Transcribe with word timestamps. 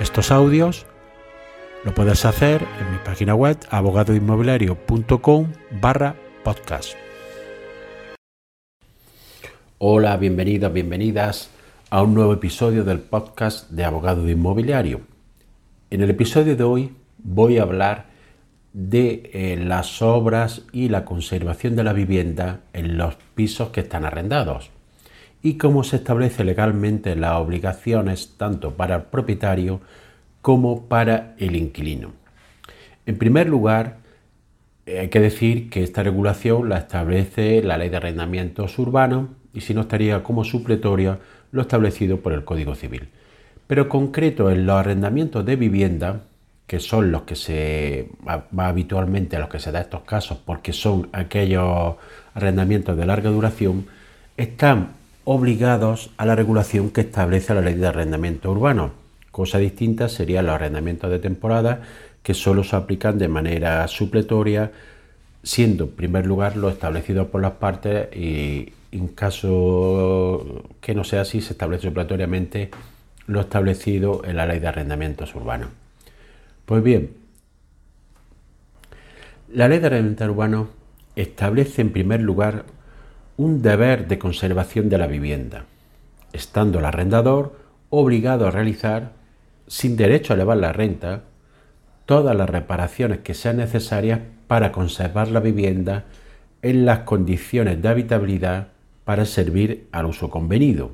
estos 0.00 0.30
audios, 0.30 0.86
lo 1.84 1.92
puedes 1.94 2.24
hacer 2.24 2.62
en 2.80 2.92
mi 2.92 2.98
página 3.04 3.34
web 3.34 3.58
abogadoinmobiliario.com 3.70 5.52
barra 5.80 6.14
podcast. 6.44 6.94
Hola, 9.78 10.16
bienvenidos, 10.16 10.72
bienvenidas 10.72 11.50
a 11.90 12.02
un 12.02 12.14
nuevo 12.14 12.32
episodio 12.32 12.84
del 12.84 13.00
podcast 13.00 13.70
de 13.70 13.84
Abogado 13.84 14.28
Inmobiliario. 14.28 15.00
En 15.90 16.02
el 16.02 16.10
episodio 16.10 16.56
de 16.56 16.64
hoy 16.64 16.96
voy 17.18 17.58
a 17.58 17.62
hablar 17.62 18.06
de 18.72 19.30
eh, 19.32 19.56
las 19.56 20.02
obras 20.02 20.62
y 20.72 20.90
la 20.90 21.04
conservación 21.04 21.74
de 21.74 21.84
la 21.84 21.92
vivienda 21.92 22.60
en 22.72 22.96
los 22.96 23.16
pisos 23.34 23.70
que 23.70 23.80
están 23.80 24.04
arrendados 24.04 24.70
y 25.42 25.54
cómo 25.54 25.84
se 25.84 25.96
establece 25.96 26.44
legalmente 26.44 27.14
las 27.16 27.34
obligaciones 27.34 28.34
tanto 28.36 28.74
para 28.74 28.96
el 28.96 29.02
propietario 29.02 29.80
como 30.42 30.86
para 30.86 31.34
el 31.38 31.56
inquilino. 31.56 32.12
En 33.06 33.16
primer 33.16 33.48
lugar, 33.48 33.98
eh, 34.86 35.00
hay 35.00 35.08
que 35.08 35.20
decir 35.20 35.70
que 35.70 35.82
esta 35.82 36.02
regulación 36.02 36.68
la 36.68 36.78
establece 36.78 37.62
la 37.62 37.78
Ley 37.78 37.88
de 37.88 37.96
Arrendamientos 37.98 38.78
Urbanos 38.78 39.30
y 39.52 39.60
si 39.60 39.74
no 39.74 39.82
estaría 39.82 40.22
como 40.22 40.44
supletoria 40.44 41.18
lo 41.52 41.62
establecido 41.62 42.20
por 42.20 42.32
el 42.32 42.44
Código 42.44 42.74
Civil. 42.74 43.08
Pero 43.66 43.88
concreto 43.88 44.50
en 44.50 44.66
los 44.66 44.76
arrendamientos 44.76 45.44
de 45.44 45.56
vivienda, 45.56 46.22
que 46.66 46.80
son 46.80 47.12
los 47.12 47.22
que 47.22 47.34
se 47.34 48.10
va 48.26 48.68
habitualmente 48.68 49.36
a 49.36 49.40
los 49.40 49.48
que 49.48 49.58
se 49.58 49.72
da 49.72 49.80
estos 49.80 50.02
casos 50.02 50.38
porque 50.44 50.72
son 50.72 51.08
aquellos 51.12 51.96
arrendamientos 52.34 52.96
de 52.96 53.06
larga 53.06 53.30
duración, 53.30 53.86
están 54.36 54.97
obligados 55.30 56.08
a 56.16 56.24
la 56.24 56.34
regulación 56.34 56.88
que 56.88 57.02
establece 57.02 57.52
la 57.52 57.60
ley 57.60 57.74
de 57.74 57.86
arrendamiento 57.86 58.50
urbano. 58.50 58.92
Cosa 59.30 59.58
distinta 59.58 60.08
serían 60.08 60.46
los 60.46 60.54
arrendamientos 60.54 61.10
de 61.10 61.18
temporada 61.18 61.82
que 62.22 62.32
solo 62.32 62.64
se 62.64 62.74
aplican 62.74 63.18
de 63.18 63.28
manera 63.28 63.86
supletoria, 63.88 64.72
siendo 65.42 65.84
en 65.84 65.90
primer 65.90 66.24
lugar 66.24 66.56
lo 66.56 66.70
establecido 66.70 67.28
por 67.28 67.42
las 67.42 67.52
partes 67.52 68.08
y 68.16 68.72
en 68.90 69.08
caso 69.08 70.64
que 70.80 70.94
no 70.94 71.04
sea 71.04 71.20
así 71.20 71.42
se 71.42 71.52
establece 71.52 71.88
supletoriamente 71.88 72.70
lo 73.26 73.42
establecido 73.42 74.22
en 74.24 74.34
la 74.34 74.46
ley 74.46 74.60
de 74.60 74.68
arrendamientos 74.68 75.34
urbanos. 75.34 75.68
Pues 76.64 76.82
bien, 76.82 77.10
la 79.52 79.68
ley 79.68 79.78
de 79.78 79.88
arrendamiento 79.88 80.24
urbano 80.24 80.68
establece 81.16 81.82
en 81.82 81.92
primer 81.92 82.22
lugar 82.22 82.64
un 83.38 83.62
deber 83.62 84.08
de 84.08 84.18
conservación 84.18 84.88
de 84.88 84.98
la 84.98 85.06
vivienda, 85.06 85.64
estando 86.32 86.80
el 86.80 86.84
arrendador 86.84 87.56
obligado 87.88 88.46
a 88.46 88.50
realizar, 88.50 89.12
sin 89.68 89.96
derecho 89.96 90.32
a 90.32 90.36
elevar 90.36 90.58
la 90.58 90.72
renta, 90.72 91.22
todas 92.04 92.36
las 92.36 92.50
reparaciones 92.50 93.20
que 93.20 93.34
sean 93.34 93.58
necesarias 93.58 94.20
para 94.48 94.72
conservar 94.72 95.28
la 95.28 95.38
vivienda 95.38 96.04
en 96.62 96.84
las 96.84 97.00
condiciones 97.00 97.80
de 97.80 97.88
habitabilidad 97.88 98.68
para 99.04 99.24
servir 99.24 99.86
al 99.92 100.06
uso 100.06 100.30
convenido, 100.30 100.90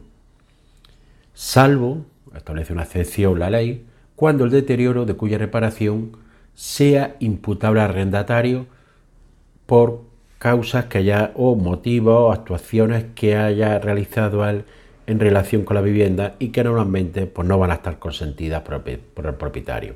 salvo, 1.33 2.05
establece 2.37 2.75
una 2.75 2.83
excepción 2.83 3.39
la 3.39 3.49
ley, 3.49 3.87
cuando 4.17 4.45
el 4.45 4.51
deterioro 4.51 5.07
de 5.07 5.15
cuya 5.15 5.39
reparación 5.39 6.13
sea 6.55 7.17
imputable 7.21 7.81
al 7.81 7.91
arrendatario 7.91 8.67
por 9.65 10.14
causas 10.39 10.87
que 10.87 10.99
haya 10.99 11.33
o 11.35 11.57
motivos 11.57 12.15
o 12.15 12.33
actuaciones 12.33 13.07
que 13.15 13.37
haya 13.37 13.79
realizado 13.79 14.49
él 14.49 14.65
en 15.07 15.21
relación 15.21 15.65
con 15.65 15.75
la 15.75 15.81
vivienda 15.81 16.35
y 16.39 16.49
que 16.49 16.65
normalmente 16.65 17.27
pues, 17.27 17.47
no 17.47 17.59
van 17.59 17.71
a 17.71 17.75
estar 17.75 17.99
consentidas 17.99 18.63
por 18.63 19.27
el 19.27 19.35
propietario. 19.35 19.95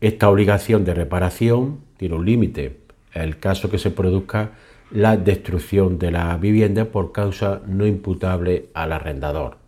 Esta 0.00 0.28
obligación 0.30 0.84
de 0.84 0.94
reparación 0.94 1.80
tiene 1.96 2.14
un 2.14 2.24
límite, 2.24 2.78
el 3.12 3.38
caso 3.38 3.70
que 3.70 3.78
se 3.78 3.90
produzca 3.90 4.52
la 4.90 5.16
destrucción 5.16 5.98
de 5.98 6.10
la 6.10 6.36
vivienda 6.36 6.86
por 6.86 7.12
causa 7.12 7.60
no 7.66 7.86
imputable 7.86 8.70
al 8.74 8.92
arrendador. 8.92 9.58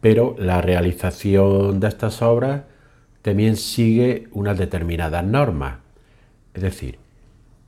Pero 0.00 0.36
la 0.38 0.62
realización 0.62 1.80
de 1.80 1.88
estas 1.88 2.22
obras 2.22 2.62
también 3.22 3.56
sigue 3.56 4.28
unas 4.32 4.56
determinadas 4.56 5.24
normas. 5.24 5.78
Es 6.54 6.62
decir, 6.62 6.98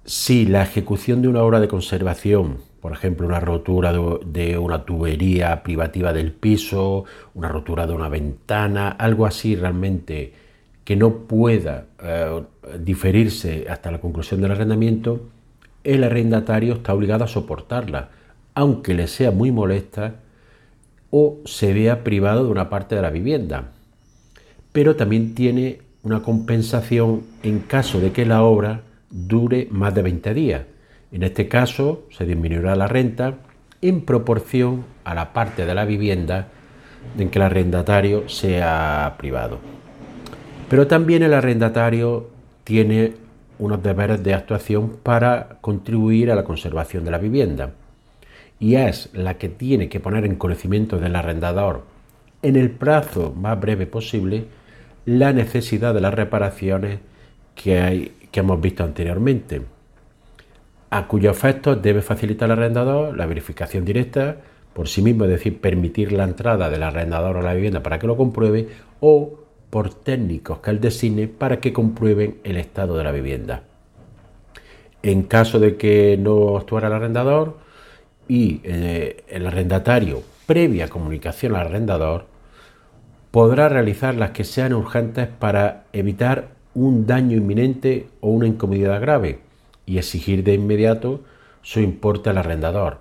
si 0.05 0.47
la 0.47 0.63
ejecución 0.63 1.23
de 1.23 1.29
una 1.29 1.43
obra 1.43 1.61
de 1.61 1.69
conservación, 1.69 2.59
por 2.81 2.93
ejemplo, 2.93 3.27
una 3.27 3.41
rotura 3.41 3.93
de 3.93 4.59
una 4.59 4.85
tubería 4.85 5.63
privativa 5.63 6.13
del 6.13 6.33
piso, 6.33 7.05
una 7.35 7.49
rotura 7.49 7.87
de 7.87 7.93
una 7.93 8.09
ventana, 8.09 8.89
algo 8.89 9.27
así 9.27 9.55
realmente 9.55 10.33
que 10.85 10.97
no 10.97 11.19
pueda 11.27 11.87
eh, 12.03 12.43
diferirse 12.81 13.67
hasta 13.69 13.91
la 13.91 14.01
conclusión 14.01 14.41
del 14.41 14.53
arrendamiento, 14.53 15.29
el 15.85 16.05
arrendatario 16.05 16.75
está 16.75 16.95
obligado 16.95 17.25
a 17.25 17.29
soportarla, 17.29 18.09
aunque 18.55 18.95
le 18.95 19.07
sea 19.07 19.31
muy 19.31 19.53
molesta 19.53 20.17
o 21.11 21.39
se 21.45 21.73
vea 21.73 22.03
privado 22.03 22.45
de 22.45 22.51
una 22.51 22.69
parte 22.71 22.95
de 22.97 23.03
la 23.03 23.11
vivienda. 23.11 23.73
Pero 24.73 24.97
también 24.97 25.35
tiene 25.35 25.81
una 26.03 26.23
compensación 26.23 27.23
en 27.43 27.61
caso 27.61 28.01
de 28.01 28.13
que 28.13 28.25
la 28.27 28.43
obra 28.43 28.83
dure 29.11 29.69
más 29.71 29.95
de 29.95 30.03
20 30.03 30.35
días. 30.35 30.63
En 31.13 31.23
este 31.23 31.49
caso, 31.49 32.05
se 32.11 32.25
disminuirá 32.25 32.77
la 32.77 32.87
renta 32.87 33.35
en 33.83 34.03
proporción 34.03 34.85
a 35.05 35.15
la 35.15 35.33
parte 35.33 35.67
de 35.67 35.75
la 35.75 35.85
vivienda 35.85 36.49
en 37.19 37.31
que 37.31 37.39
el 37.39 37.45
arrendatario 37.45 38.29
sea 38.29 39.17
privado. 39.19 39.59
Pero 40.69 40.87
también 40.87 41.23
el 41.23 41.35
arrendatario 41.35 42.29
tiene 42.65 43.15
unos 43.59 43.83
deberes 43.83 44.23
de 44.23 44.35
actuación 44.35 44.97
para 45.03 45.59
contribuir 45.61 46.31
a 46.31 46.35
la 46.35 46.45
conservación 46.45 47.05
de 47.05 47.11
la 47.11 47.19
vivienda. 47.19 47.73
Y 48.59 48.77
es 48.77 49.11
la 49.13 49.39
que 49.39 49.49
tiene 49.49 49.89
que 49.89 50.01
poner 50.01 50.25
en 50.25 50.37
conocimiento 50.37 50.99
del 50.99 51.17
arrendador 51.17 51.85
en 52.43 52.57
el 52.57 52.71
plazo 52.71 53.35
más 53.37 53.61
breve 53.61 53.87
posible 53.87 54.47
la 55.05 55.33
necesidad 55.33 55.95
de 55.95 56.01
las 56.01 56.15
reparaciones 56.15 57.01
que 57.55 57.81
hay 57.81 58.13
que 58.31 58.41
hemos 58.41 58.61
visto 58.61 58.85
anteriormente, 58.85 59.63
a 60.91 61.07
cuyo 61.07 61.31
efecto 61.31 61.77
debe 61.77 62.03
facilitar 62.03 62.51
al 62.51 62.59
arrendador 62.59 63.17
la 63.17 63.27
verificación 63.27 63.85
directa 63.85 64.39
por 64.73 64.89
sí 64.89 65.03
mismo, 65.03 65.25
es 65.25 65.31
decir, 65.31 65.61
permitir 65.61 66.13
la 66.13 66.25
entrada 66.25 66.71
del 66.71 66.83
arrendador 66.83 67.37
a 67.37 67.43
la 67.43 67.55
vivienda 67.55 67.83
para 67.83 67.99
que 67.99 68.07
lo 68.07 68.17
compruebe 68.17 68.69
o 69.01 69.41
por 69.71 69.95
técnicos 69.95 70.59
que 70.59 70.71
él 70.71 70.81
designe 70.81 71.29
para 71.29 71.61
que 71.61 71.73
comprueben 71.73 72.39
el 72.45 72.57
estado 72.57 72.97
de 72.97 73.05
la 73.05 73.13
vivienda. 73.13 73.63
En 75.03 75.23
caso 75.23 75.59
de 75.59 75.77
que 75.77 76.17
no 76.19 76.57
actuara 76.57 76.89
el 76.89 76.95
arrendador 76.95 77.59
y 78.29 78.61
eh, 78.65 79.25
el 79.29 79.47
arrendatario, 79.47 80.23
previa 80.47 80.89
comunicación 80.89 81.55
al 81.55 81.69
arrendador, 81.69 82.27
podrá 83.31 83.69
realizar 83.69 84.15
las 84.15 84.31
que 84.31 84.45
sean 84.45 84.73
urgentes 84.73 85.29
para 85.29 85.85
evitar 85.93 86.49
un 86.75 87.07
daño 87.07 87.37
inminente 87.37 88.09
o 88.21 88.31
una 88.31 88.47
incomodidad 88.47 89.01
grave 89.01 89.41
y 89.87 89.99
exigir 89.99 90.45
de 90.45 90.55
inmediato 90.55 91.21
su 91.63 91.81
importe 91.81 92.31
al 92.31 92.39
arrendador. 92.39 92.99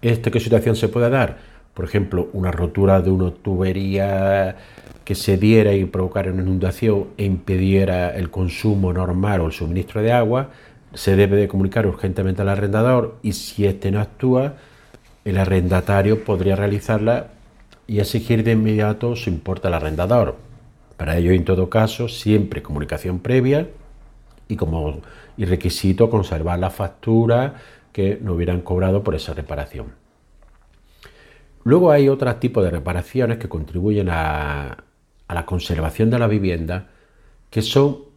¿Esta 0.00 0.30
qué 0.30 0.40
situación 0.40 0.76
se 0.76 0.88
puede 0.88 1.10
dar? 1.10 1.38
Por 1.74 1.84
ejemplo, 1.84 2.28
una 2.32 2.50
rotura 2.50 3.00
de 3.00 3.10
una 3.10 3.30
tubería 3.30 4.56
que 5.04 5.14
se 5.14 5.36
diera 5.36 5.72
y 5.72 5.84
provocara 5.84 6.32
una 6.32 6.42
inundación 6.42 7.08
e 7.16 7.24
impidiera 7.24 8.14
el 8.14 8.30
consumo 8.30 8.92
normal 8.92 9.40
o 9.40 9.46
el 9.46 9.52
suministro 9.52 10.02
de 10.02 10.12
agua, 10.12 10.50
se 10.94 11.16
debe 11.16 11.36
de 11.36 11.48
comunicar 11.48 11.86
urgentemente 11.86 12.42
al 12.42 12.48
arrendador 12.48 13.16
y 13.22 13.32
si 13.32 13.66
éste 13.66 13.90
no 13.90 14.00
actúa, 14.00 14.54
el 15.24 15.38
arrendatario 15.38 16.24
podría 16.24 16.56
realizarla 16.56 17.28
y 17.86 18.00
exigir 18.00 18.44
de 18.44 18.52
inmediato 18.52 19.16
su 19.16 19.30
importe 19.30 19.68
al 19.68 19.74
arrendador. 19.74 20.47
Para 20.98 21.16
ello, 21.16 21.30
en 21.30 21.44
todo 21.44 21.70
caso, 21.70 22.08
siempre 22.08 22.62
comunicación 22.62 23.20
previa 23.20 23.68
y 24.48 24.56
como 24.56 25.00
requisito 25.38 26.10
conservar 26.10 26.58
la 26.58 26.70
factura 26.70 27.54
que 27.92 28.18
no 28.20 28.34
hubieran 28.34 28.60
cobrado 28.60 29.02
por 29.04 29.14
esa 29.14 29.32
reparación. 29.32 29.86
Luego 31.62 31.92
hay 31.92 32.08
otros 32.08 32.40
tipos 32.40 32.64
de 32.64 32.70
reparaciones 32.70 33.38
que 33.38 33.48
contribuyen 33.48 34.08
a, 34.10 34.84
a 35.28 35.34
la 35.34 35.46
conservación 35.46 36.10
de 36.10 36.18
la 36.18 36.26
vivienda, 36.26 36.88
que 37.48 37.62
son 37.62 38.08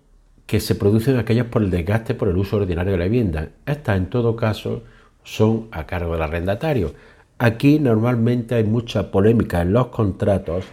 que 0.47 0.59
se 0.59 0.75
producen 0.75 1.17
aquellas 1.17 1.45
por 1.45 1.61
el 1.61 1.69
desgaste 1.69 2.13
por 2.15 2.27
el 2.27 2.35
uso 2.35 2.57
ordinario 2.57 2.93
de 2.93 2.97
la 2.97 3.05
vivienda. 3.05 3.49
Estas, 3.65 3.95
en 3.95 4.07
todo 4.07 4.35
caso, 4.35 4.83
son 5.23 5.67
a 5.71 5.85
cargo 5.85 6.13
del 6.13 6.23
arrendatario. 6.23 6.93
Aquí 7.37 7.79
normalmente 7.79 8.55
hay 8.55 8.63
mucha 8.63 9.11
polémica 9.11 9.61
en 9.61 9.71
los 9.71 9.87
contratos 9.87 10.65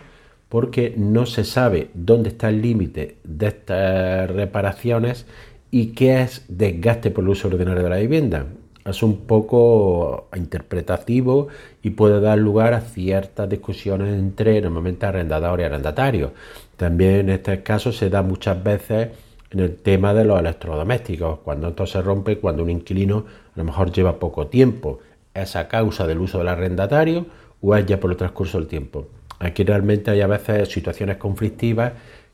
porque 0.49 0.95
no 0.97 1.27
se 1.27 1.45
sabe 1.45 1.91
dónde 1.95 2.31
está 2.31 2.49
el 2.49 2.63
límite 2.63 3.17
de 3.25 3.49
estas 3.49 4.31
reparaciones 4.31 5.27
y 5.71 5.89
qué 5.89 6.23
es 6.23 6.45
desgaste 6.49 7.11
por 7.11 7.25
el 7.25 7.31
uso 7.31 7.49
ordinario 7.49 7.83
de 7.83 7.91
la 7.91 7.97
vivienda. 7.97 8.47
Es 8.85 9.03
un 9.03 9.27
poco 9.27 10.29
interpretativo 10.35 11.49
y 11.83 11.91
puede 11.91 12.21
dar 12.21 12.39
lugar 12.39 12.73
a 12.73 12.81
ciertas 12.81 13.49
discusiones 13.49 14.19
entre 14.19 14.63
normalmente 14.63 15.05
arrendador 15.05 15.61
y 15.61 15.65
arrendatario. 15.65 16.33
También 16.79 17.21
en 17.21 17.31
este 17.31 17.63
caso 17.63 17.93
se 17.93 18.09
da 18.09 18.23
muchas 18.23 18.63
veces 18.63 19.09
en 19.51 19.61
el 19.61 19.77
tema 19.77 20.15
de 20.15 20.25
los 20.25 20.41
electrodomésticos, 20.41 21.41
cuando 21.41 21.69
esto 21.69 21.87
se 21.87 22.01
rompe, 22.01 22.39
cuando 22.39 22.63
un 22.63 22.71
inquilino 22.71 23.25
a 23.55 23.59
lo 23.59 23.65
mejor 23.65 23.93
lleva 23.93 24.19
poco 24.19 24.47
tiempo. 24.47 25.01
¿Es 25.35 25.57
a 25.57 25.69
causa 25.69 26.07
del 26.07 26.19
uso 26.19 26.39
del 26.39 26.49
arrendatario 26.49 27.27
o 27.61 27.77
es 27.77 27.85
ya 27.85 28.01
por 28.01 28.11
el 28.11 28.17
transcurso 28.17 28.59
del 28.59 28.69
tiempo? 28.69 29.07
Aquí 29.39 29.65
realmente 29.65 30.11
hay 30.11 30.21
a 30.21 30.27
veces 30.27 30.69
situaciones 30.69 31.17
conflictivas 31.17 31.93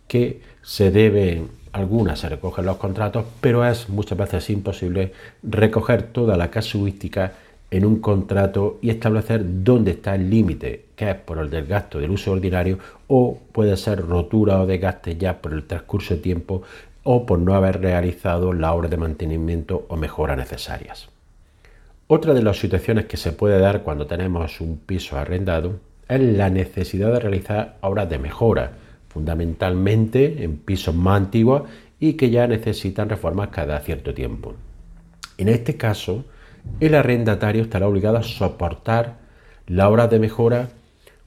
que 0.09 0.41
se 0.63 0.91
deben, 0.91 1.49
algunas 1.73 2.21
se 2.21 2.29
recogen 2.29 2.65
los 2.65 2.77
contratos, 2.77 3.27
pero 3.41 3.67
es 3.67 3.89
muchas 3.89 4.17
veces 4.19 4.49
imposible 4.51 5.13
recoger 5.43 6.03
toda 6.03 6.37
la 6.37 6.51
casuística 6.51 7.33
en 7.71 7.85
un 7.85 8.01
contrato 8.01 8.79
y 8.83 8.91
establecer 8.91 9.43
dónde 9.45 9.93
está 9.93 10.15
el 10.15 10.31
límite, 10.31 10.87
que 10.95 11.11
es 11.11 11.17
por 11.17 11.39
el 11.39 11.51
del 11.51 11.67
gasto 11.67 11.99
del 11.99 12.11
uso 12.13 12.33
ordinario 12.33 12.79
o 13.09 13.39
puede 13.53 13.77
ser 13.77 14.07
rotura 14.07 14.61
o 14.61 14.67
desgaste 14.67 15.17
ya 15.17 15.41
por 15.41 15.53
el 15.53 15.65
transcurso 15.65 16.15
de 16.15 16.21
tiempo 16.21 16.63
o 17.03 17.27
por 17.27 17.39
no 17.39 17.55
haber 17.55 17.81
realizado 17.81 18.53
la 18.53 18.73
obra 18.73 18.89
de 18.89 18.97
mantenimiento 18.97 19.87
o 19.89 19.97
mejora 19.97 20.37
necesarias. 20.37 21.09
Otra 22.07 22.33
de 22.33 22.43
las 22.43 22.59
situaciones 22.59 23.07
que 23.07 23.17
se 23.17 23.33
puede 23.33 23.59
dar 23.59 23.83
cuando 23.83 24.07
tenemos 24.07 24.61
un 24.61 24.79
piso 24.79 25.19
arrendado 25.19 25.81
es 26.09 26.21
la 26.21 26.51
necesidad 26.51 27.13
de 27.13 27.21
realizar 27.21 27.77
obras 27.81 28.09
de 28.09 28.19
mejora, 28.19 28.73
fundamentalmente 29.09 30.45
en 30.45 30.57
pisos 30.57 30.95
más 30.95 31.19
antiguos 31.19 31.63
y 32.01 32.15
que 32.15 32.31
ya 32.31 32.47
necesitan 32.47 33.09
reformas 33.09 33.49
cada 33.49 33.79
cierto 33.81 34.13
tiempo. 34.13 34.55
En 35.39 35.49
este 35.49 35.77
caso, 35.77 36.25
el 36.81 36.95
arrendatario 36.95 37.63
estará 37.63 37.87
obligado 37.87 38.19
a 38.19 38.23
soportar 38.23 39.19
la 39.67 39.89
obra 39.89 40.09
de 40.09 40.19
mejora 40.19 40.69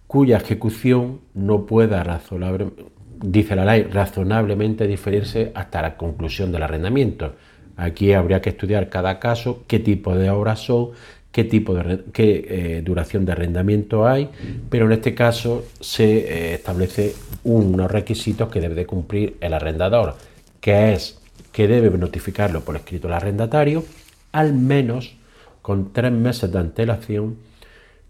cuya 0.07 0.37
ejecución 0.37 1.21
no 1.33 1.65
pueda, 1.65 2.03
razonablemente 2.03 4.87
diferirse 4.87 5.51
hasta 5.53 5.81
la 5.81 5.97
conclusión 5.97 6.51
del 6.51 6.63
arrendamiento. 6.63 7.35
Aquí 7.75 8.13
habría 8.13 8.41
que 8.41 8.49
estudiar 8.49 8.89
cada 8.89 9.19
caso, 9.19 9.63
qué 9.67 9.79
tipo 9.79 10.15
de 10.15 10.29
obras 10.29 10.59
son, 10.59 10.91
qué 11.37 11.43
tipo 11.43 11.75
de 11.75 12.03
qué 12.13 12.47
eh, 12.49 12.81
duración 12.83 13.23
de 13.23 13.33
arrendamiento 13.33 14.07
hay, 14.07 14.27
pero 14.71 14.87
en 14.87 14.93
este 14.93 15.13
caso 15.13 15.65
se 15.79 16.05
eh, 16.05 16.53
establece 16.55 17.13
unos 17.43 17.91
requisitos 17.91 18.49
que 18.49 18.59
debe 18.59 18.73
de 18.73 18.87
cumplir 18.87 19.37
el 19.39 19.53
arrendador, 19.53 20.15
que 20.59 20.93
es 20.93 21.19
que 21.51 21.67
debe 21.67 21.95
notificarlo 21.95 22.61
por 22.61 22.75
escrito 22.75 23.07
al 23.07 23.13
arrendatario, 23.13 23.83
al 24.31 24.55
menos 24.55 25.13
con 25.61 25.93
tres 25.93 26.11
meses 26.11 26.51
de 26.51 26.57
antelación, 26.57 27.37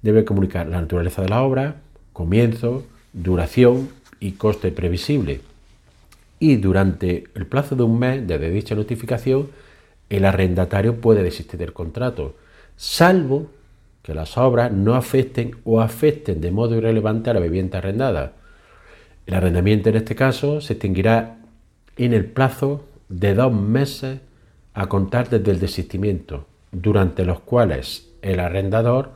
debe 0.02 0.24
comunicar 0.24 0.66
la 0.68 0.80
naturaleza 0.80 1.22
de 1.22 1.28
la 1.28 1.44
obra, 1.44 1.82
comienzo, 2.14 2.86
duración 3.12 3.90
y 4.22 4.32
coste 4.44 4.72
previsible. 4.72 5.42
Y 6.40 6.56
durante 6.56 7.26
el 7.36 7.46
plazo 7.46 7.76
de 7.76 7.84
un 7.84 8.00
mes 8.00 8.26
desde 8.26 8.50
dicha 8.52 8.74
notificación, 8.74 9.50
el 10.10 10.24
arrendatario 10.24 11.02
puede 11.02 11.24
desistir 11.24 11.60
del 11.60 11.74
contrato 11.74 12.36
salvo 12.78 13.52
que 14.04 14.14
las 14.14 14.38
obras 14.38 14.72
no 14.72 14.96
afecten 14.96 15.58
o 15.66 15.82
afecten 15.82 16.40
de 16.40 16.52
modo 16.52 16.78
irrelevante 16.78 17.30
a 17.30 17.34
la 17.34 17.42
vivienda 17.42 17.80
arrendada. 17.80 18.34
El 19.26 19.34
arrendamiento 19.34 19.90
en 19.90 19.98
este 19.98 20.16
caso 20.16 20.62
se 20.62 20.74
extinguirá 20.74 21.40
en 21.98 22.14
el 22.14 22.26
plazo 22.26 22.86
de 23.10 23.34
dos 23.34 23.52
meses 23.52 24.20
a 24.74 24.88
contar 24.88 25.30
desde 25.30 25.52
el 25.52 25.60
desistimiento, 25.60 26.46
durante 26.72 27.26
los 27.26 27.42
cuales 27.42 28.10
el 28.22 28.40
arrendador 28.40 29.12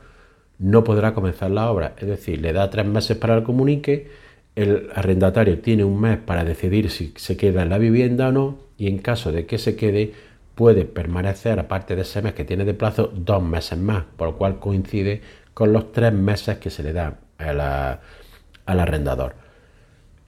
no 0.58 0.84
podrá 0.84 1.14
comenzar 1.14 1.50
la 1.50 1.70
obra, 1.70 1.94
es 1.98 2.06
decir, 2.06 2.40
le 2.40 2.52
da 2.52 2.68
tres 2.68 2.86
meses 2.86 3.16
para 3.16 3.34
el 3.34 3.42
comunique, 3.42 4.10
el 4.54 4.90
arrendatario 4.94 5.60
tiene 5.60 5.84
un 5.84 6.00
mes 6.00 6.18
para 6.18 6.44
decidir 6.44 6.90
si 6.90 7.12
se 7.16 7.36
queda 7.36 7.62
en 7.62 7.70
la 7.70 7.78
vivienda 7.78 8.28
o 8.28 8.32
no, 8.32 8.58
y 8.76 8.88
en 8.88 8.98
caso 8.98 9.32
de 9.32 9.46
que 9.46 9.58
se 9.58 9.76
quede, 9.76 10.12
puede 10.54 10.84
permanecer, 10.84 11.58
aparte 11.58 11.96
de 11.96 12.02
ese 12.02 12.22
mes 12.22 12.34
que 12.34 12.44
tiene 12.44 12.64
de 12.64 12.74
plazo, 12.74 13.10
dos 13.14 13.42
meses 13.42 13.78
más, 13.78 14.04
por 14.16 14.28
lo 14.28 14.36
cual 14.36 14.58
coincide 14.58 15.22
con 15.54 15.72
los 15.72 15.92
tres 15.92 16.12
meses 16.12 16.58
que 16.58 16.70
se 16.70 16.82
le 16.82 16.92
da 16.92 17.18
al 17.38 18.80
arrendador. 18.80 19.34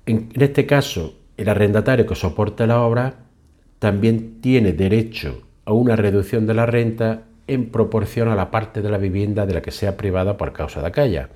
En, 0.07 0.31
este 0.35 0.67
caso, 0.67 1.15
el 1.37 1.49
arrendatario 1.49 2.07
que 2.07 2.15
soporte 2.15 2.67
la 2.67 2.81
obra 2.83 3.15
también 3.79 4.41
tiene 4.41 4.73
derecho 4.73 5.43
a 5.65 5.73
una 5.73 5.97
reducción 5.97 6.47
de 6.47 6.55
la 6.55 6.67
renta 6.67 7.23
en 7.47 7.71
proporción 7.71 8.29
a 8.29 8.35
la 8.35 8.51
parte 8.51 8.83
de 8.83 8.91
la 8.91 8.99
vivienda 8.99 9.47
de 9.47 9.55
la 9.55 9.63
que 9.63 9.71
sea 9.71 9.97
privada 9.97 10.37
por 10.37 10.53
causa 10.53 10.81
de 10.81 10.89
aquella, 10.89 11.29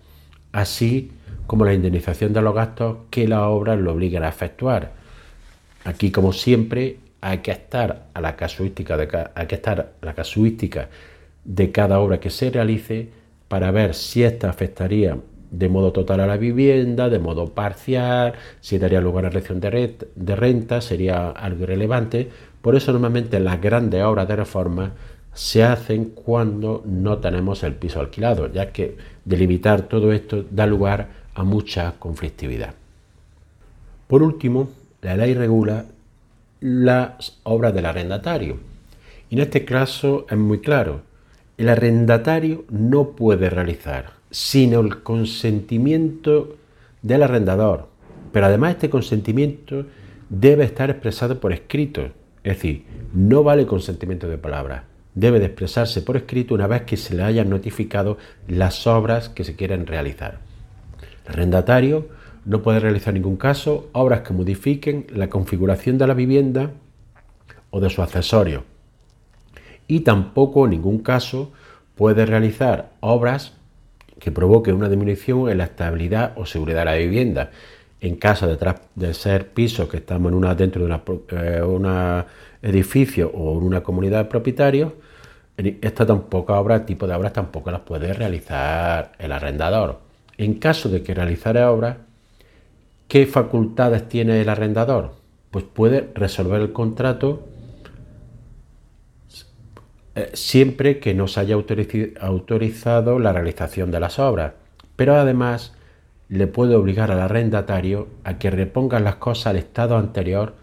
así 0.52 1.12
como 1.46 1.64
la 1.64 1.74
indemnización 1.74 2.32
de 2.32 2.42
los 2.42 2.54
gastos 2.54 2.98
que 3.10 3.26
la 3.26 3.48
obra 3.48 3.76
lo 3.76 3.92
obliga 3.92 4.24
a 4.24 4.28
efectuar. 4.28 4.92
Aquí, 5.84 6.10
como 6.10 6.32
siempre, 6.32 6.98
hay 7.20 7.38
que 7.38 7.50
estar 7.50 8.06
a 8.14 8.20
la 8.20 8.36
casuística 8.36 8.96
de, 8.96 9.28
hay 9.34 9.46
que 9.46 9.56
estar 9.56 9.92
la 10.02 10.14
casuística 10.14 10.88
de 11.44 11.72
cada 11.72 12.00
obra 12.00 12.20
que 12.20 12.30
se 12.30 12.50
realice 12.50 13.08
para 13.48 13.70
ver 13.70 13.94
si 13.94 14.22
esta 14.22 14.50
afectaría 14.50 15.16
de 15.50 15.68
modo 15.68 15.92
total 15.92 16.20
a 16.20 16.26
la 16.26 16.36
vivienda, 16.36 17.08
de 17.08 17.18
modo 17.18 17.54
parcial, 17.54 18.34
si 18.60 18.78
daría 18.78 19.00
lugar 19.00 19.26
a 19.26 19.30
reacción 19.30 19.60
de, 19.60 19.96
de 20.14 20.36
renta, 20.36 20.80
sería 20.80 21.30
algo 21.30 21.62
irrelevante. 21.62 22.28
Por 22.60 22.76
eso 22.76 22.92
normalmente 22.92 23.40
las 23.40 23.60
grandes 23.60 24.02
obras 24.02 24.28
de 24.28 24.36
reforma 24.36 24.92
se 25.32 25.62
hacen 25.64 26.06
cuando 26.06 26.82
no 26.84 27.18
tenemos 27.18 27.62
el 27.62 27.74
piso 27.74 28.00
alquilado, 28.00 28.52
ya 28.52 28.72
que 28.72 28.96
delimitar 29.24 29.82
todo 29.82 30.12
esto 30.12 30.44
da 30.50 30.66
lugar 30.66 31.08
a 31.34 31.44
mucha 31.44 31.94
conflictividad. 31.98 32.74
Por 34.06 34.22
último, 34.22 34.70
la 35.00 35.16
ley 35.16 35.34
regula 35.34 35.84
las 36.60 37.38
obras 37.42 37.74
del 37.74 37.86
arrendatario. 37.86 38.58
Y 39.30 39.36
en 39.36 39.42
este 39.42 39.64
caso 39.64 40.26
es 40.30 40.38
muy 40.38 40.60
claro, 40.60 41.02
el 41.56 41.68
arrendatario 41.68 42.64
no 42.70 43.10
puede 43.10 43.50
realizar 43.50 44.18
sino 44.30 44.80
el 44.80 45.02
consentimiento 45.02 46.56
del 47.02 47.22
arrendador, 47.22 47.88
pero 48.32 48.46
además 48.46 48.72
este 48.72 48.90
consentimiento 48.90 49.86
debe 50.28 50.64
estar 50.64 50.90
expresado 50.90 51.40
por 51.40 51.52
escrito, 51.52 52.10
es 52.44 52.56
decir, 52.56 52.84
no 53.14 53.42
vale 53.42 53.66
consentimiento 53.66 54.28
de 54.28 54.38
palabra, 54.38 54.84
debe 55.14 55.38
de 55.38 55.46
expresarse 55.46 56.02
por 56.02 56.16
escrito 56.16 56.54
una 56.54 56.66
vez 56.66 56.82
que 56.82 56.96
se 56.96 57.14
le 57.14 57.22
hayan 57.22 57.48
notificado 57.48 58.18
las 58.46 58.86
obras 58.86 59.28
que 59.28 59.44
se 59.44 59.56
quieren 59.56 59.86
realizar. 59.86 60.38
El 61.24 61.32
arrendatario 61.32 62.08
no 62.48 62.62
puede 62.62 62.80
realizar 62.80 63.12
ningún 63.12 63.36
caso 63.36 63.90
obras 63.92 64.22
que 64.22 64.32
modifiquen 64.32 65.06
la 65.14 65.28
configuración 65.28 65.98
de 65.98 66.06
la 66.06 66.14
vivienda 66.14 66.70
o 67.68 67.78
de 67.78 67.90
su 67.90 68.00
accesorio. 68.02 68.64
Y 69.86 70.00
tampoco 70.00 70.64
en 70.64 70.70
ningún 70.70 71.00
caso 71.00 71.52
puede 71.94 72.24
realizar 72.24 72.92
obras 73.00 73.52
que 74.18 74.32
provoquen 74.32 74.76
una 74.76 74.88
disminución 74.88 75.50
en 75.50 75.58
la 75.58 75.64
estabilidad 75.64 76.32
o 76.36 76.46
seguridad 76.46 76.80
de 76.80 76.84
la 76.86 76.94
vivienda. 76.94 77.50
En 78.00 78.16
caso 78.16 78.46
de, 78.46 78.74
de 78.94 79.12
ser 79.12 79.48
pisos 79.48 79.86
que 79.86 79.98
estamos 79.98 80.32
en 80.32 80.38
una, 80.38 80.54
dentro 80.54 80.86
de 80.86 81.62
un 81.62 81.86
eh, 81.86 82.24
edificio 82.62 83.30
o 83.30 83.58
en 83.58 83.64
una 83.64 83.82
comunidad 83.82 84.24
de 84.24 84.30
propietarios, 84.30 84.92
esta 85.58 86.06
tampoco 86.06 86.54
obra, 86.54 86.86
tipo 86.86 87.06
de 87.06 87.14
obras 87.14 87.34
tampoco 87.34 87.70
las 87.70 87.80
puede 87.80 88.14
realizar 88.14 89.12
el 89.18 89.32
arrendador. 89.32 90.00
En 90.38 90.54
caso 90.54 90.88
de 90.88 91.02
que 91.02 91.12
realizara 91.12 91.70
obras, 91.70 91.96
¿Qué 93.08 93.24
facultades 93.26 94.06
tiene 94.08 94.40
el 94.42 94.50
arrendador? 94.50 95.14
Pues 95.50 95.64
puede 95.64 96.10
resolver 96.14 96.60
el 96.60 96.74
contrato 96.74 97.48
eh, 100.14 100.30
siempre 100.34 101.00
que 101.00 101.14
no 101.14 101.26
se 101.26 101.40
haya 101.40 101.56
autorizado 102.20 103.18
la 103.18 103.32
realización 103.32 103.90
de 103.90 104.00
las 104.00 104.18
obras, 104.18 104.52
pero 104.94 105.14
además 105.14 105.74
le 106.28 106.46
puede 106.48 106.74
obligar 106.74 107.10
al 107.10 107.20
arrendatario 107.20 108.08
a 108.24 108.38
que 108.38 108.50
reponga 108.50 109.00
las 109.00 109.16
cosas 109.16 109.46
al 109.46 109.56
estado 109.56 109.96
anterior 109.96 110.54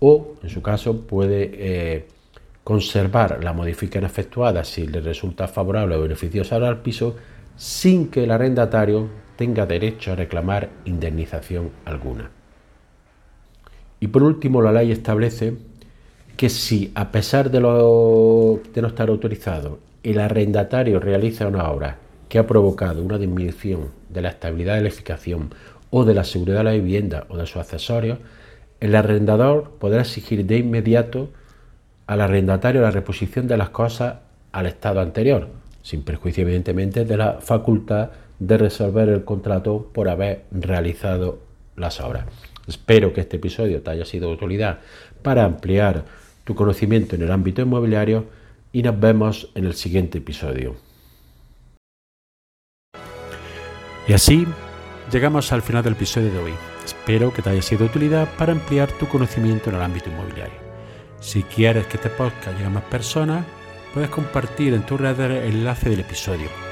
o, 0.00 0.34
en 0.42 0.50
su 0.50 0.60
caso, 0.60 1.02
puede 1.06 1.50
eh, 1.52 2.08
conservar 2.64 3.44
la 3.44 3.52
modificación 3.52 4.04
efectuada 4.04 4.64
si 4.64 4.88
le 4.88 5.00
resulta 5.00 5.46
favorable 5.46 5.94
o 5.94 6.02
beneficiosa 6.02 6.56
al 6.56 6.82
piso 6.82 7.14
sin 7.54 8.08
que 8.08 8.24
el 8.24 8.32
arrendatario 8.32 9.21
tenga 9.36 9.66
derecho 9.66 10.12
a 10.12 10.16
reclamar 10.16 10.70
indemnización 10.84 11.70
alguna. 11.84 12.30
Y 14.00 14.08
por 14.08 14.22
último, 14.22 14.62
la 14.62 14.72
ley 14.72 14.90
establece 14.90 15.54
que 16.36 16.48
si, 16.48 16.90
a 16.94 17.12
pesar 17.12 17.50
de, 17.50 17.60
no 17.60 18.60
estar 18.74 19.08
autorizado, 19.08 19.78
el 20.02 20.18
arrendatario 20.18 20.98
realiza 20.98 21.46
una 21.46 21.70
obra 21.70 21.98
que 22.28 22.38
ha 22.38 22.46
provocado 22.46 23.02
una 23.02 23.18
disminución 23.18 23.90
de 24.08 24.22
la 24.22 24.30
estabilidad 24.30 24.74
de 24.74 24.80
la 24.80 24.88
edificación 24.88 25.54
o 25.90 26.04
de 26.04 26.14
la 26.14 26.24
seguridad 26.24 26.58
de 26.58 26.64
la 26.64 26.72
vivienda 26.72 27.26
o 27.28 27.36
de 27.36 27.46
sus 27.46 27.58
accesorios, 27.58 28.18
el 28.80 28.96
arrendador 28.96 29.72
podrá 29.78 30.00
exigir 30.00 30.44
de 30.46 30.58
inmediato 30.58 31.30
al 32.06 32.20
arrendatario 32.20 32.80
la 32.80 32.90
reposición 32.90 33.46
de 33.46 33.56
las 33.56 33.70
cosas 33.70 34.16
al 34.50 34.66
estado 34.66 35.00
anterior, 35.00 35.48
sin 35.82 36.02
perjuicio 36.02 36.42
evidentemente 36.42 37.04
de 37.04 37.16
la 37.16 37.34
facultad 37.40 38.10
de 38.46 38.58
resolver 38.58 39.08
el 39.08 39.24
contrato 39.24 39.88
por 39.94 40.08
haber 40.08 40.44
realizado 40.50 41.38
las 41.76 42.00
obras. 42.00 42.26
Espero 42.66 43.12
que 43.12 43.20
este 43.20 43.36
episodio 43.36 43.82
te 43.82 43.90
haya 43.90 44.04
sido 44.04 44.28
de 44.28 44.34
utilidad 44.34 44.80
para 45.22 45.44
ampliar 45.44 46.04
tu 46.42 46.56
conocimiento 46.56 47.14
en 47.14 47.22
el 47.22 47.30
ámbito 47.30 47.62
inmobiliario 47.62 48.26
y 48.72 48.82
nos 48.82 48.98
vemos 48.98 49.52
en 49.54 49.64
el 49.64 49.74
siguiente 49.74 50.18
episodio. 50.18 50.74
Y 54.08 54.12
así 54.12 54.44
llegamos 55.12 55.52
al 55.52 55.62
final 55.62 55.84
del 55.84 55.92
episodio 55.92 56.32
de 56.32 56.38
hoy. 56.38 56.52
Espero 56.84 57.32
que 57.32 57.42
te 57.42 57.50
haya 57.50 57.62
sido 57.62 57.84
de 57.84 57.90
utilidad 57.90 58.28
para 58.36 58.52
ampliar 58.52 58.90
tu 58.90 59.06
conocimiento 59.06 59.70
en 59.70 59.76
el 59.76 59.82
ámbito 59.82 60.10
inmobiliario. 60.10 60.60
Si 61.20 61.44
quieres 61.44 61.86
que 61.86 61.96
este 61.96 62.08
podcast 62.08 62.56
llegue 62.56 62.64
a 62.64 62.70
más 62.70 62.84
personas, 62.84 63.46
puedes 63.94 64.10
compartir 64.10 64.74
en 64.74 64.82
tu 64.82 64.96
red 64.96 65.20
el 65.20 65.54
enlace 65.54 65.90
del 65.90 66.00
episodio 66.00 66.71